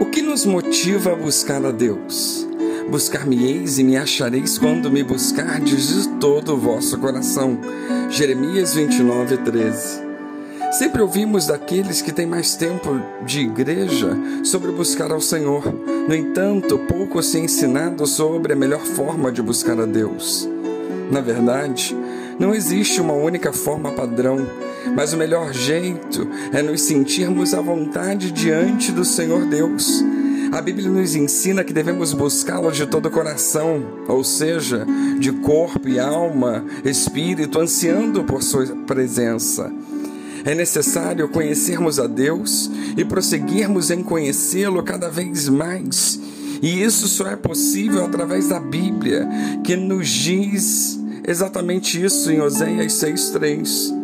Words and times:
O 0.00 0.06
que 0.06 0.22
nos 0.22 0.46
motiva 0.46 1.12
a 1.12 1.14
buscar 1.14 1.62
a 1.62 1.70
Deus? 1.70 2.48
Buscar-me-eis 2.90 3.78
e 3.78 3.84
me 3.84 3.98
achareis 3.98 4.58
quando 4.58 4.90
me 4.90 5.02
buscardes 5.02 5.88
de 5.88 6.08
todo 6.18 6.54
o 6.54 6.56
vosso 6.56 6.98
coração. 6.98 7.58
Jeremias 8.08 8.72
29, 8.72 9.36
13. 9.36 10.00
Sempre 10.72 11.02
ouvimos 11.02 11.46
daqueles 11.46 12.00
que 12.00 12.12
têm 12.12 12.26
mais 12.26 12.54
tempo 12.54 12.98
de 13.26 13.40
igreja 13.40 14.16
sobre 14.42 14.72
buscar 14.72 15.12
ao 15.12 15.20
Senhor. 15.20 15.70
No 16.08 16.14
entanto, 16.14 16.78
pouco 16.78 17.22
se 17.22 17.36
é 17.36 17.40
ensinado 17.40 18.06
sobre 18.06 18.54
a 18.54 18.56
melhor 18.56 18.80
forma 18.80 19.30
de 19.30 19.42
buscar 19.42 19.78
a 19.78 19.84
Deus. 19.84 20.48
Na 21.10 21.20
verdade, 21.20 21.94
não 22.38 22.54
existe 22.54 23.02
uma 23.02 23.12
única 23.12 23.52
forma 23.52 23.92
padrão, 23.92 24.48
mas 24.94 25.12
o 25.12 25.16
melhor 25.16 25.52
jeito 25.52 26.28
é 26.52 26.62
nos 26.62 26.82
sentirmos 26.82 27.54
à 27.54 27.60
vontade 27.60 28.30
diante 28.30 28.92
do 28.92 29.04
Senhor 29.04 29.46
Deus. 29.46 30.02
A 30.52 30.60
Bíblia 30.60 30.90
nos 30.90 31.14
ensina 31.14 31.62
que 31.62 31.72
devemos 31.72 32.12
buscá-lo 32.12 32.72
de 32.72 32.84
todo 32.84 33.06
o 33.06 33.10
coração, 33.10 33.84
ou 34.08 34.24
seja, 34.24 34.84
de 35.18 35.30
corpo 35.30 35.88
e 35.88 35.98
alma, 35.98 36.64
espírito, 36.84 37.60
ansiando 37.60 38.24
por 38.24 38.42
Sua 38.42 38.66
presença. 38.84 39.72
É 40.44 40.54
necessário 40.54 41.28
conhecermos 41.28 42.00
a 42.00 42.06
Deus 42.06 42.68
e 42.96 43.04
prosseguirmos 43.04 43.90
em 43.90 44.02
conhecê-lo 44.02 44.82
cada 44.82 45.08
vez 45.08 45.48
mais. 45.48 46.18
E 46.60 46.82
isso 46.82 47.06
só 47.06 47.28
é 47.28 47.36
possível 47.36 48.04
através 48.04 48.48
da 48.48 48.58
Bíblia, 48.58 49.28
que 49.62 49.76
nos 49.76 50.08
diz 50.08 50.98
exatamente 51.26 52.02
isso 52.02 52.30
em 52.30 52.40
Oséias 52.40 52.92
6,3. 52.94 53.99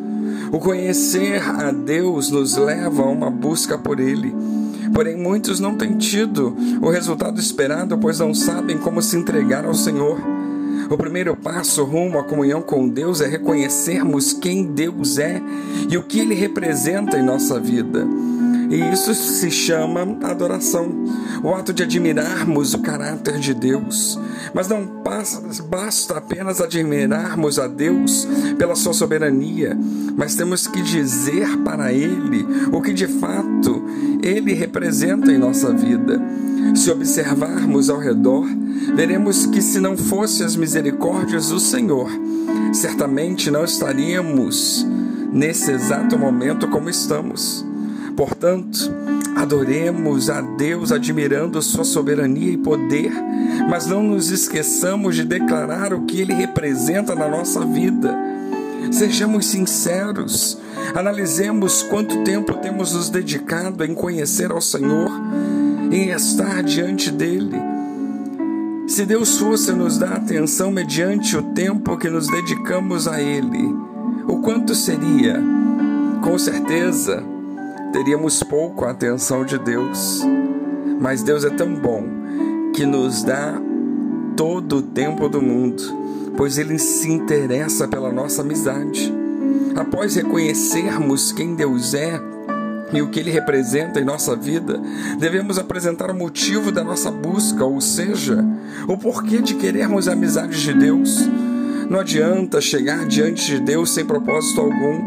O 0.56 0.58
conhecer 0.58 1.42
a 1.42 1.70
Deus 1.70 2.30
nos 2.30 2.56
leva 2.56 3.02
a 3.02 3.10
uma 3.10 3.30
busca 3.30 3.76
por 3.76 4.00
Ele. 4.00 4.34
Porém, 4.94 5.14
muitos 5.14 5.60
não 5.60 5.76
têm 5.76 5.98
tido 5.98 6.56
o 6.80 6.88
resultado 6.88 7.38
esperado, 7.38 7.98
pois 7.98 8.20
não 8.20 8.32
sabem 8.32 8.78
como 8.78 9.02
se 9.02 9.18
entregar 9.18 9.66
ao 9.66 9.74
Senhor. 9.74 10.18
O 10.88 10.96
primeiro 10.96 11.36
passo 11.36 11.84
rumo 11.84 12.18
à 12.18 12.24
comunhão 12.24 12.62
com 12.62 12.88
Deus 12.88 13.20
é 13.20 13.26
reconhecermos 13.26 14.32
quem 14.32 14.64
Deus 14.64 15.18
é 15.18 15.42
e 15.90 15.98
o 15.98 16.02
que 16.02 16.20
Ele 16.20 16.34
representa 16.34 17.18
em 17.18 17.22
nossa 17.22 17.60
vida. 17.60 18.06
E 18.68 18.92
isso 18.92 19.14
se 19.14 19.50
chama 19.50 20.18
adoração, 20.22 20.90
o 21.42 21.54
ato 21.54 21.72
de 21.72 21.82
admirarmos 21.82 22.74
o 22.74 22.80
caráter 22.80 23.38
de 23.38 23.54
Deus. 23.54 24.18
Mas 24.52 24.68
não 24.68 24.86
basta 25.68 26.16
apenas 26.16 26.60
admirarmos 26.60 27.58
a 27.58 27.66
Deus 27.66 28.26
pela 28.58 28.74
sua 28.74 28.92
soberania, 28.92 29.76
mas 30.16 30.34
temos 30.34 30.66
que 30.66 30.82
dizer 30.82 31.58
para 31.58 31.92
Ele 31.92 32.46
o 32.72 32.80
que 32.82 32.92
de 32.92 33.06
fato 33.06 33.84
Ele 34.22 34.52
representa 34.52 35.30
em 35.30 35.38
nossa 35.38 35.72
vida. 35.72 36.20
Se 36.74 36.90
observarmos 36.90 37.88
ao 37.88 37.98
redor, 37.98 38.46
veremos 38.94 39.46
que 39.46 39.62
se 39.62 39.78
não 39.78 39.96
fossem 39.96 40.44
as 40.44 40.56
misericórdias 40.56 41.48
do 41.50 41.60
Senhor, 41.60 42.10
certamente 42.72 43.50
não 43.50 43.64
estaríamos 43.64 44.86
nesse 45.32 45.70
exato 45.70 46.18
momento 46.18 46.68
como 46.68 46.90
estamos. 46.90 47.64
Portanto, 48.16 48.90
adoremos 49.36 50.30
a 50.30 50.40
Deus 50.40 50.90
admirando 50.90 51.60
Sua 51.60 51.84
soberania 51.84 52.52
e 52.52 52.56
poder, 52.56 53.12
mas 53.68 53.86
não 53.86 54.02
nos 54.02 54.30
esqueçamos 54.30 55.14
de 55.14 55.24
declarar 55.24 55.92
o 55.92 56.06
que 56.06 56.22
Ele 56.22 56.32
representa 56.32 57.14
na 57.14 57.28
nossa 57.28 57.64
vida. 57.66 58.16
Sejamos 58.90 59.46
sinceros, 59.46 60.58
analisemos 60.94 61.82
quanto 61.82 62.22
tempo 62.24 62.54
temos 62.54 62.94
nos 62.94 63.10
dedicado 63.10 63.84
em 63.84 63.94
conhecer 63.94 64.50
ao 64.50 64.60
Senhor, 64.60 65.10
em 65.92 66.10
estar 66.10 66.62
diante 66.62 67.10
dEle. 67.10 67.60
Se 68.88 69.04
Deus 69.04 69.36
fosse 69.38 69.72
nos 69.72 69.98
dar 69.98 70.14
atenção 70.14 70.70
mediante 70.70 71.36
o 71.36 71.42
tempo 71.42 71.98
que 71.98 72.08
nos 72.08 72.28
dedicamos 72.28 73.06
a 73.06 73.20
Ele, 73.20 73.74
o 74.26 74.38
quanto 74.38 74.74
seria? 74.74 75.42
Com 76.22 76.38
certeza, 76.38 77.22
teríamos 77.96 78.42
pouco 78.42 78.84
a 78.84 78.90
atenção 78.90 79.42
de 79.42 79.58
Deus. 79.58 80.22
Mas 81.00 81.22
Deus 81.22 81.46
é 81.46 81.50
tão 81.50 81.74
bom 81.74 82.04
que 82.74 82.84
nos 82.84 83.22
dá 83.22 83.58
todo 84.36 84.76
o 84.76 84.82
tempo 84.82 85.30
do 85.30 85.40
mundo, 85.40 85.82
pois 86.36 86.58
Ele 86.58 86.78
se 86.78 87.10
interessa 87.10 87.88
pela 87.88 88.12
nossa 88.12 88.42
amizade. 88.42 89.10
Após 89.74 90.14
reconhecermos 90.14 91.32
quem 91.32 91.54
Deus 91.54 91.94
é, 91.94 92.20
e 92.92 93.00
o 93.00 93.08
que 93.08 93.18
ele 93.18 93.30
representa 93.30 93.98
em 93.98 94.04
nossa 94.04 94.36
vida, 94.36 94.80
devemos 95.18 95.58
apresentar 95.58 96.10
o 96.10 96.14
motivo 96.14 96.70
da 96.70 96.84
nossa 96.84 97.10
busca, 97.10 97.64
ou 97.64 97.80
seja, 97.80 98.44
o 98.86 98.96
porquê 98.96 99.38
de 99.38 99.54
querermos 99.54 100.06
a 100.06 100.12
amizade 100.12 100.62
de 100.62 100.72
Deus. 100.72 101.26
Não 101.88 102.00
adianta 102.00 102.60
chegar 102.60 103.06
diante 103.06 103.46
de 103.46 103.60
Deus 103.60 103.90
sem 103.90 104.04
propósito 104.04 104.60
algum. 104.60 104.98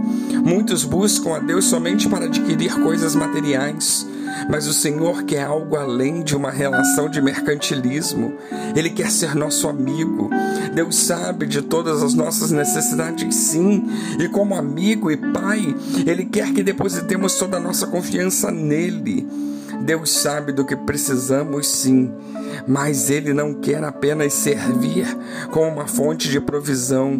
Muitos 0.43 0.83
buscam 0.83 1.35
a 1.35 1.39
Deus 1.39 1.65
somente 1.65 2.07
para 2.07 2.25
adquirir 2.25 2.73
coisas 2.81 3.15
materiais. 3.15 4.07
Mas 4.49 4.67
o 4.67 4.73
Senhor 4.73 5.23
quer 5.23 5.43
algo 5.43 5.75
além 5.75 6.23
de 6.23 6.35
uma 6.35 6.49
relação 6.49 7.09
de 7.09 7.21
mercantilismo. 7.21 8.33
Ele 8.75 8.89
quer 8.89 9.11
ser 9.11 9.35
nosso 9.35 9.67
amigo. 9.67 10.29
Deus 10.73 10.95
sabe 10.95 11.45
de 11.45 11.61
todas 11.61 12.01
as 12.01 12.13
nossas 12.13 12.51
necessidades, 12.51 13.35
sim. 13.35 13.87
E 14.19 14.27
como 14.29 14.55
amigo 14.55 15.11
e 15.11 15.17
pai, 15.17 15.75
Ele 16.05 16.25
quer 16.25 16.53
que 16.53 16.63
depositemos 16.63 17.35
toda 17.35 17.57
a 17.57 17.59
nossa 17.59 17.87
confiança 17.87 18.49
nele. 18.49 19.27
Deus 19.81 20.11
sabe 20.11 20.51
do 20.51 20.65
que 20.65 20.75
precisamos, 20.75 21.67
sim 21.67 22.11
mas 22.67 23.09
Ele 23.09 23.33
não 23.33 23.53
quer 23.53 23.83
apenas 23.83 24.33
servir 24.33 25.05
como 25.51 25.67
uma 25.67 25.87
fonte 25.87 26.29
de 26.29 26.39
provisão. 26.39 27.19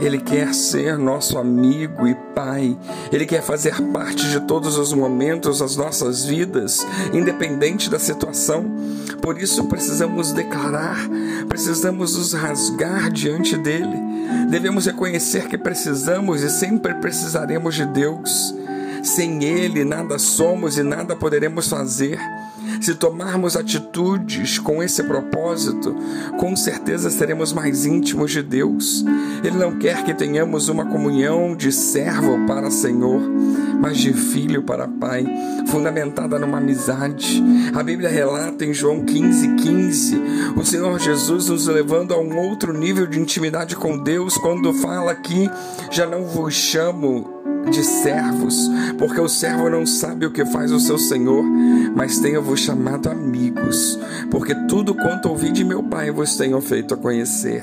Ele 0.00 0.18
quer 0.18 0.54
ser 0.54 0.96
nosso 0.96 1.38
amigo 1.38 2.06
e 2.06 2.14
pai. 2.34 2.78
Ele 3.12 3.26
quer 3.26 3.42
fazer 3.42 3.74
parte 3.92 4.28
de 4.30 4.40
todos 4.40 4.78
os 4.78 4.92
momentos 4.92 5.58
das 5.58 5.76
nossas 5.76 6.24
vidas, 6.24 6.86
independente 7.12 7.90
da 7.90 7.98
situação. 7.98 8.64
Por 9.20 9.40
isso 9.40 9.64
precisamos 9.64 10.32
declarar, 10.32 10.96
precisamos 11.48 12.16
nos 12.16 12.32
rasgar 12.32 13.10
diante 13.10 13.56
dele. 13.56 13.98
Devemos 14.48 14.86
reconhecer 14.86 15.48
que 15.48 15.58
precisamos 15.58 16.42
e 16.42 16.50
sempre 16.50 16.94
precisaremos 16.94 17.74
de 17.74 17.84
Deus. 17.86 18.54
Sem 19.02 19.44
Ele, 19.44 19.84
nada 19.84 20.18
somos 20.18 20.78
e 20.78 20.82
nada 20.82 21.16
poderemos 21.16 21.68
fazer. 21.68 22.18
Se 22.80 22.94
tomarmos 22.94 23.56
atitudes 23.56 24.58
com 24.58 24.82
esse 24.82 25.02
propósito, 25.02 25.96
com 26.38 26.54
certeza 26.54 27.10
seremos 27.10 27.52
mais 27.52 27.84
íntimos 27.86 28.30
de 28.30 28.42
Deus. 28.42 29.04
Ele 29.42 29.56
não 29.56 29.78
quer 29.78 30.04
que 30.04 30.14
tenhamos 30.14 30.68
uma 30.68 30.86
comunhão 30.86 31.56
de 31.56 31.72
servo 31.72 32.46
para 32.46 32.70
Senhor, 32.70 33.20
mas 33.80 33.98
de 33.98 34.12
filho 34.12 34.62
para 34.62 34.86
Pai, 34.86 35.24
fundamentada 35.66 36.38
numa 36.38 36.58
amizade. 36.58 37.42
A 37.74 37.82
Bíblia 37.82 38.08
relata 38.08 38.64
em 38.64 38.74
João 38.74 39.04
15, 39.04 39.54
15, 39.56 40.22
o 40.56 40.64
Senhor 40.64 40.98
Jesus 40.98 41.48
nos 41.48 41.66
levando 41.66 42.12
a 42.12 42.20
um 42.20 42.36
outro 42.36 42.72
nível 42.72 43.06
de 43.06 43.18
intimidade 43.18 43.74
com 43.76 43.98
Deus, 43.98 44.36
quando 44.36 44.72
fala 44.74 45.14
que 45.14 45.50
já 45.90 46.06
não 46.06 46.24
vos 46.24 46.54
chamo 46.54 47.37
de 47.68 47.84
servos, 47.84 48.70
porque 48.98 49.20
o 49.20 49.28
servo 49.28 49.68
não 49.68 49.86
sabe 49.86 50.26
o 50.26 50.30
que 50.30 50.44
faz 50.46 50.72
o 50.72 50.80
seu 50.80 50.98
senhor, 50.98 51.44
mas 51.94 52.18
tenho-vos 52.18 52.60
chamado 52.60 53.08
amigos, 53.08 53.98
porque 54.30 54.54
tudo 54.66 54.94
quanto 54.94 55.28
ouvi 55.28 55.50
de 55.50 55.64
meu 55.64 55.82
Pai 55.82 56.10
vos 56.10 56.36
tenho 56.36 56.60
feito 56.60 56.94
a 56.94 56.96
conhecer. 56.96 57.62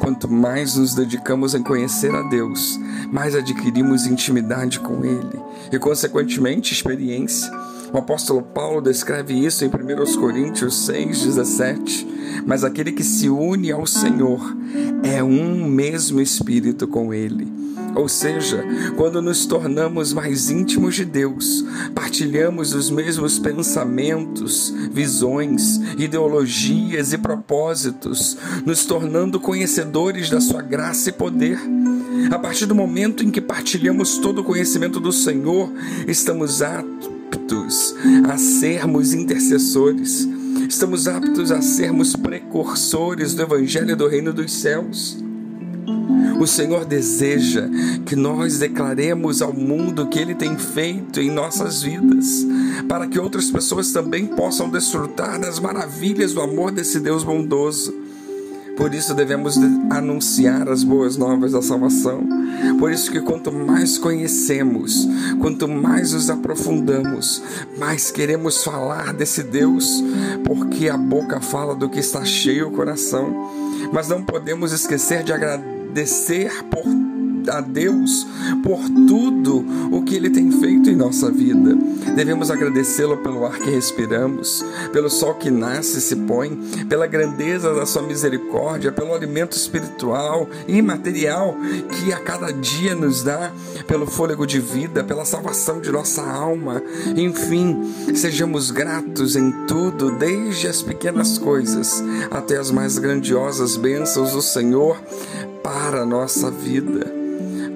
Quanto 0.00 0.28
mais 0.28 0.76
nos 0.76 0.94
dedicamos 0.94 1.54
em 1.54 1.62
conhecer 1.62 2.14
a 2.14 2.22
Deus, 2.22 2.78
mais 3.10 3.34
adquirimos 3.34 4.06
intimidade 4.06 4.78
com 4.80 5.04
Ele 5.04 5.40
e, 5.72 5.78
consequentemente, 5.78 6.72
experiência. 6.72 7.50
O 7.96 7.98
apóstolo 7.98 8.42
Paulo 8.42 8.82
descreve 8.82 9.32
isso 9.32 9.64
em 9.64 9.68
1 9.68 10.20
Coríntios 10.20 10.86
6,17. 10.86 12.06
Mas 12.44 12.62
aquele 12.62 12.92
que 12.92 13.02
se 13.02 13.30
une 13.30 13.72
ao 13.72 13.86
Senhor 13.86 14.54
é 15.02 15.24
um 15.24 15.64
mesmo 15.64 16.20
espírito 16.20 16.86
com 16.86 17.14
Ele. 17.14 17.50
Ou 17.94 18.06
seja, 18.06 18.62
quando 18.98 19.22
nos 19.22 19.46
tornamos 19.46 20.12
mais 20.12 20.50
íntimos 20.50 20.94
de 20.94 21.06
Deus, 21.06 21.64
partilhamos 21.94 22.74
os 22.74 22.90
mesmos 22.90 23.38
pensamentos, 23.38 24.74
visões, 24.92 25.78
ideologias 25.96 27.14
e 27.14 27.18
propósitos, 27.18 28.36
nos 28.66 28.84
tornando 28.84 29.40
conhecedores 29.40 30.28
da 30.28 30.42
Sua 30.42 30.60
graça 30.60 31.08
e 31.08 31.12
poder. 31.14 31.58
A 32.30 32.38
partir 32.38 32.66
do 32.66 32.74
momento 32.74 33.24
em 33.24 33.30
que 33.30 33.40
partilhamos 33.40 34.18
todo 34.18 34.40
o 34.40 34.44
conhecimento 34.44 35.00
do 35.00 35.12
Senhor, 35.12 35.72
estamos 36.06 36.60
aptos 37.46 37.94
a 38.28 38.36
sermos 38.36 39.14
intercessores, 39.14 40.28
estamos 40.68 41.06
aptos 41.06 41.52
a 41.52 41.62
sermos 41.62 42.16
precursores 42.16 43.34
do 43.34 43.42
Evangelho 43.42 43.96
do 43.96 44.08
Reino 44.08 44.32
dos 44.32 44.52
Céus. 44.52 45.16
O 46.40 46.46
Senhor 46.46 46.84
deseja 46.84 47.68
que 48.04 48.16
nós 48.16 48.58
declaremos 48.58 49.40
ao 49.40 49.52
mundo 49.52 50.02
o 50.02 50.08
que 50.08 50.18
Ele 50.18 50.34
tem 50.34 50.58
feito 50.58 51.20
em 51.20 51.30
nossas 51.30 51.82
vidas, 51.82 52.44
para 52.88 53.06
que 53.06 53.18
outras 53.18 53.48
pessoas 53.48 53.92
também 53.92 54.26
possam 54.26 54.68
desfrutar 54.68 55.40
das 55.40 55.60
maravilhas 55.60 56.34
do 56.34 56.40
amor 56.40 56.72
desse 56.72 56.98
Deus 56.98 57.22
bondoso. 57.22 57.94
Por 58.76 58.94
isso 58.94 59.14
devemos 59.14 59.56
anunciar 59.90 60.68
as 60.68 60.84
boas 60.84 61.16
novas 61.16 61.52
da 61.52 61.62
salvação. 61.62 62.26
Por 62.78 62.92
isso 62.92 63.10
que 63.10 63.20
quanto 63.20 63.50
mais 63.50 63.96
conhecemos, 63.96 65.08
quanto 65.40 65.66
mais 65.66 66.12
nos 66.12 66.28
aprofundamos, 66.28 67.42
mais 67.78 68.10
queremos 68.10 68.62
falar 68.62 69.14
desse 69.14 69.42
Deus, 69.42 70.04
porque 70.44 70.88
a 70.88 70.96
boca 70.96 71.40
fala 71.40 71.74
do 71.74 71.88
que 71.88 72.00
está 72.00 72.24
cheio 72.24 72.68
o 72.68 72.72
coração. 72.72 73.50
Mas 73.92 74.08
não 74.08 74.22
podemos 74.22 74.72
esquecer 74.72 75.22
de 75.22 75.32
agradecer 75.32 76.64
por 76.64 76.84
a 77.50 77.60
Deus 77.60 78.26
por 78.62 78.80
tudo 79.08 79.64
o 79.90 80.02
que 80.02 80.14
Ele 80.14 80.30
tem 80.30 80.50
feito 80.50 80.90
em 80.90 80.96
nossa 80.96 81.30
vida. 81.30 81.76
Devemos 82.14 82.50
agradecê-lo 82.50 83.18
pelo 83.18 83.44
ar 83.44 83.58
que 83.58 83.70
respiramos, 83.70 84.64
pelo 84.92 85.10
sol 85.10 85.34
que 85.34 85.50
nasce 85.50 85.98
e 85.98 86.00
se 86.00 86.16
põe, 86.16 86.56
pela 86.88 87.06
grandeza 87.06 87.74
da 87.74 87.84
Sua 87.84 88.02
misericórdia, 88.02 88.92
pelo 88.92 89.14
alimento 89.14 89.56
espiritual 89.56 90.48
e 90.66 90.80
material 90.80 91.56
que 91.90 92.12
a 92.12 92.18
cada 92.18 92.52
dia 92.52 92.94
nos 92.94 93.22
dá, 93.22 93.52
pelo 93.86 94.06
fôlego 94.06 94.46
de 94.46 94.60
vida, 94.60 95.04
pela 95.04 95.24
salvação 95.24 95.80
de 95.80 95.90
nossa 95.90 96.22
alma. 96.22 96.82
Enfim, 97.16 97.76
sejamos 98.14 98.70
gratos 98.70 99.36
em 99.36 99.50
tudo, 99.66 100.10
desde 100.12 100.68
as 100.68 100.82
pequenas 100.82 101.38
coisas 101.38 102.02
até 102.30 102.56
as 102.56 102.70
mais 102.70 102.98
grandiosas 102.98 103.76
bênçãos 103.76 104.32
do 104.32 104.42
Senhor 104.42 104.96
para 105.62 106.02
a 106.02 106.06
nossa 106.06 106.50
vida. 106.50 107.25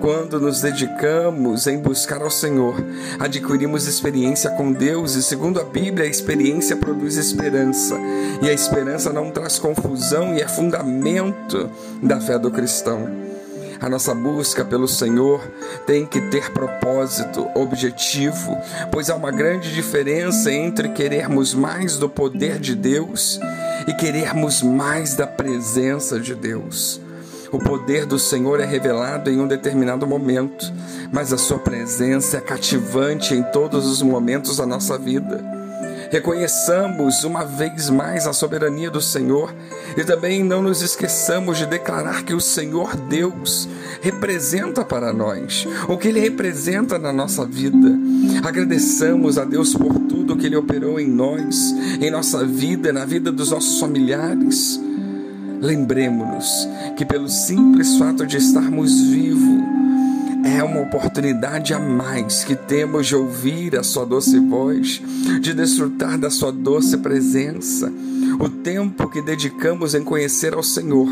Quando 0.00 0.40
nos 0.40 0.62
dedicamos 0.62 1.66
em 1.66 1.78
buscar 1.78 2.22
ao 2.22 2.30
Senhor, 2.30 2.74
adquirimos 3.18 3.86
experiência 3.86 4.48
com 4.50 4.72
Deus 4.72 5.14
e, 5.14 5.22
segundo 5.22 5.60
a 5.60 5.64
Bíblia, 5.64 6.06
a 6.06 6.08
experiência 6.08 6.74
produz 6.74 7.18
esperança. 7.18 7.98
E 8.40 8.48
a 8.48 8.52
esperança 8.52 9.12
não 9.12 9.30
traz 9.30 9.58
confusão 9.58 10.34
e 10.34 10.40
é 10.40 10.48
fundamento 10.48 11.68
da 12.02 12.18
fé 12.18 12.38
do 12.38 12.50
cristão. 12.50 13.10
A 13.78 13.90
nossa 13.90 14.14
busca 14.14 14.64
pelo 14.64 14.88
Senhor 14.88 15.46
tem 15.86 16.06
que 16.06 16.20
ter 16.30 16.50
propósito, 16.50 17.46
objetivo, 17.54 18.56
pois 18.90 19.10
há 19.10 19.14
uma 19.14 19.30
grande 19.30 19.74
diferença 19.74 20.50
entre 20.50 20.88
querermos 20.90 21.52
mais 21.52 21.98
do 21.98 22.08
poder 22.08 22.58
de 22.58 22.74
Deus 22.74 23.38
e 23.86 23.92
querermos 23.92 24.62
mais 24.62 25.14
da 25.14 25.26
presença 25.26 26.18
de 26.18 26.34
Deus. 26.34 27.02
O 27.52 27.58
poder 27.58 28.06
do 28.06 28.18
Senhor 28.18 28.60
é 28.60 28.64
revelado 28.64 29.30
em 29.30 29.40
um 29.40 29.48
determinado 29.48 30.06
momento, 30.06 30.72
mas 31.12 31.32
a 31.32 31.38
sua 31.38 31.58
presença 31.58 32.36
é 32.36 32.40
cativante 32.40 33.34
em 33.34 33.42
todos 33.42 33.86
os 33.86 34.02
momentos 34.02 34.58
da 34.58 34.66
nossa 34.66 34.96
vida. 34.96 35.60
Reconheçamos 36.10 37.22
uma 37.22 37.44
vez 37.44 37.88
mais 37.88 38.26
a 38.26 38.32
soberania 38.32 38.90
do 38.90 39.00
Senhor 39.00 39.54
e 39.96 40.04
também 40.04 40.42
não 40.42 40.60
nos 40.60 40.82
esqueçamos 40.82 41.56
de 41.56 41.66
declarar 41.66 42.24
que 42.24 42.34
o 42.34 42.40
Senhor 42.40 42.96
Deus 42.96 43.68
representa 44.00 44.84
para 44.84 45.12
nós, 45.12 45.66
o 45.88 45.96
que 45.96 46.08
Ele 46.08 46.18
representa 46.18 46.98
na 46.98 47.12
nossa 47.12 47.46
vida. 47.46 47.96
Agradeçamos 48.44 49.38
a 49.38 49.44
Deus 49.44 49.72
por 49.72 50.00
tudo 50.00 50.36
que 50.36 50.46
Ele 50.46 50.56
operou 50.56 50.98
em 50.98 51.08
nós, 51.08 51.72
em 52.00 52.10
nossa 52.10 52.44
vida, 52.44 52.92
na 52.92 53.04
vida 53.04 53.30
dos 53.30 53.52
nossos 53.52 53.78
familiares. 53.78 54.80
Lembremos-nos 55.60 56.68
que, 56.96 57.04
pelo 57.04 57.28
simples 57.28 57.96
fato 57.98 58.26
de 58.26 58.38
estarmos 58.38 59.00
vivos, 59.02 59.62
é 60.44 60.62
uma 60.62 60.80
oportunidade 60.80 61.74
a 61.74 61.78
mais 61.78 62.42
que 62.44 62.56
temos 62.56 63.06
de 63.06 63.14
ouvir 63.14 63.76
a 63.76 63.82
Sua 63.82 64.06
doce 64.06 64.38
voz, 64.38 65.02
de 65.40 65.52
desfrutar 65.52 66.18
da 66.18 66.30
Sua 66.30 66.50
doce 66.50 66.96
presença. 66.96 67.92
O 68.38 68.48
tempo 68.48 69.08
que 69.08 69.20
dedicamos 69.20 69.94
em 69.94 70.02
conhecer 70.02 70.54
ao 70.54 70.62
Senhor 70.62 71.08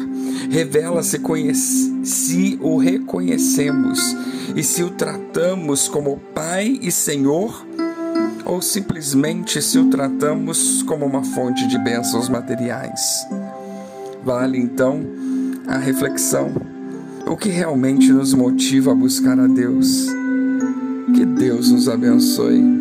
revela 0.50 1.02
se, 1.02 1.20
se 2.02 2.58
o 2.62 2.78
reconhecemos 2.78 4.16
e 4.56 4.62
se 4.62 4.82
o 4.82 4.90
tratamos 4.90 5.88
como 5.88 6.18
Pai 6.34 6.78
e 6.80 6.90
Senhor 6.90 7.66
ou 8.46 8.62
simplesmente 8.62 9.60
se 9.60 9.78
o 9.78 9.90
tratamos 9.90 10.82
como 10.84 11.04
uma 11.04 11.22
fonte 11.22 11.66
de 11.68 11.78
bênçãos 11.78 12.30
materiais. 12.30 13.26
Vale 14.24 14.58
então 14.58 15.00
a 15.66 15.78
reflexão. 15.78 16.52
O 17.26 17.36
que 17.36 17.48
realmente 17.48 18.10
nos 18.12 18.32
motiva 18.32 18.92
a 18.92 18.94
buscar 18.94 19.38
a 19.38 19.46
Deus? 19.46 20.06
Que 21.14 21.24
Deus 21.24 21.70
nos 21.70 21.88
abençoe. 21.88 22.77